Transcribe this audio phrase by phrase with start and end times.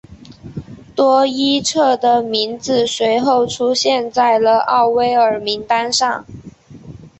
[0.95, 6.25] 多伊彻的名字随后出现在了奥威尔名单上。